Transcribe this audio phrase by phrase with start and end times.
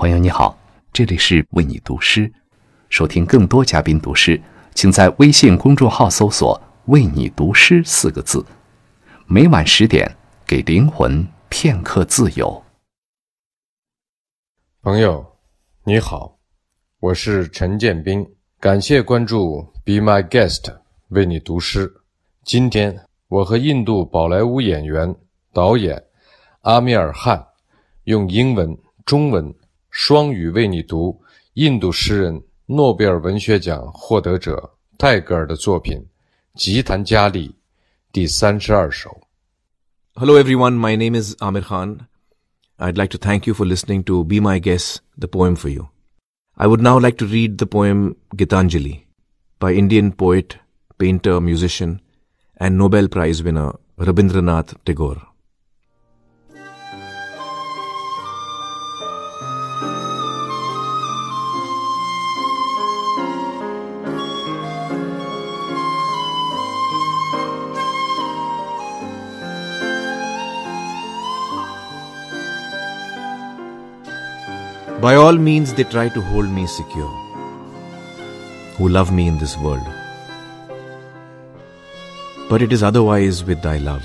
[0.00, 0.58] 朋友你好，
[0.94, 2.32] 这里是为你读诗。
[2.88, 4.40] 收听更多嘉宾读诗，
[4.74, 8.42] 请在微信公众号搜索“为你读诗”四个字。
[9.26, 10.10] 每晚十点，
[10.46, 12.64] 给灵魂片刻自由。
[14.80, 15.22] 朋友，
[15.84, 16.38] 你好，
[17.00, 18.26] 我是陈建斌，
[18.58, 20.78] 感谢关注 “Be My Guest”，
[21.08, 21.92] 为你读诗。
[22.42, 22.98] 今天，
[23.28, 25.14] 我和印度宝莱坞演员、
[25.52, 26.02] 导演
[26.62, 27.46] 阿米尔汗
[28.04, 28.74] 用英文、
[29.04, 29.54] 中文。
[29.89, 31.21] 双语为你读
[31.53, 35.97] 印度诗人、诺贝尔文学奖获得者泰戈尔的作品《
[36.53, 37.49] 吉檀迦利》
[38.11, 39.21] 第三十二首。
[40.15, 42.07] Hello everyone, my name is Amir Khan.
[42.77, 45.89] I'd like to thank you for listening to Be My Guest, the poem for you.
[46.57, 49.03] I would now like to read the poem Gitanjali
[49.59, 50.57] by Indian poet,
[50.97, 52.01] painter, musician,
[52.57, 55.28] and Nobel Prize winner Rabindranath Tagore.
[75.00, 77.08] By all means, they try to hold me secure,
[78.76, 79.86] who love me in this world.
[82.50, 84.04] But it is otherwise with thy love,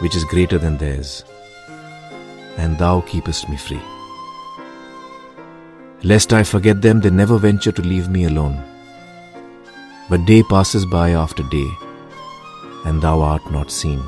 [0.00, 1.24] which is greater than theirs,
[2.56, 3.80] and thou keepest me free.
[6.02, 8.60] Lest I forget them, they never venture to leave me alone.
[10.08, 11.68] But day passes by after day,
[12.86, 14.02] and thou art not seen.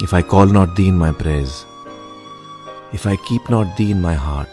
[0.00, 1.66] If I call not thee in my prayers,
[2.92, 4.48] if I keep not thee in my heart,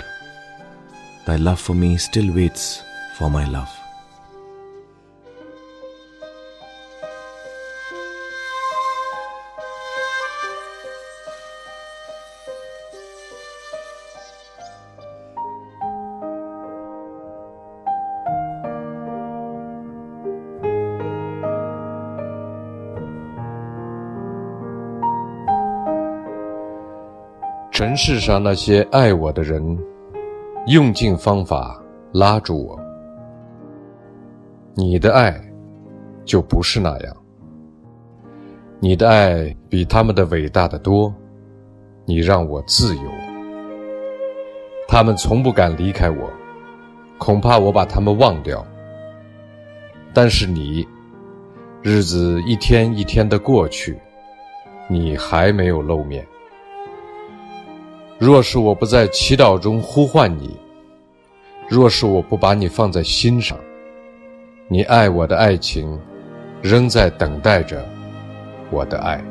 [1.25, 2.83] thy love for me still waits
[3.16, 3.77] for my love.
[27.77, 29.77] 尘世上那些爱我的人，
[30.65, 31.79] 用尽方法
[32.11, 32.79] 拉住我。
[34.73, 35.39] 你的爱，
[36.25, 37.15] 就不是那样。
[38.79, 41.13] 你的爱比他们的伟大的多，
[42.03, 43.03] 你让我自由。
[44.88, 46.31] 他们从不敢离开我，
[47.19, 48.65] 恐怕我把他们忘掉。
[50.15, 50.83] 但是你，
[51.83, 53.99] 日子一天一天的过去，
[54.89, 56.25] 你还没有露面。
[58.19, 60.57] 若是我不在祈祷中呼唤你，
[61.69, 63.55] 若是我不把你放在心上，
[64.67, 66.00] 你爱我的爱情，
[66.63, 67.88] 仍在等待着
[68.72, 69.23] 我的爱。